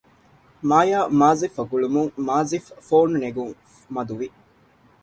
[0.69, 3.53] މާޔާ މާޒިފް އަށް ގުޅުމުން މާޒިފް ފޯނު ނެގުން
[3.93, 4.27] މަދު ވި